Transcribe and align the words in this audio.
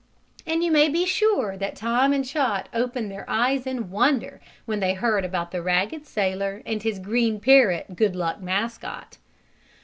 And 0.47 0.63
you 0.63 0.71
may 0.71 0.89
be 0.89 1.05
sure 1.05 1.55
Tom 1.75 2.11
and 2.11 2.25
Chot 2.25 2.69
opened 2.73 3.11
their 3.11 3.23
eyes 3.29 3.67
in 3.67 3.91
wonder 3.91 4.41
when 4.65 4.79
they 4.79 4.95
heard 4.95 5.23
about 5.23 5.51
the 5.51 5.61
ragged 5.61 6.07
sailor 6.07 6.63
and 6.65 6.81
his 6.81 6.97
green 6.97 7.39
parrot 7.39 7.95
good 7.95 8.15
luck 8.15 8.41
mascot. 8.41 9.19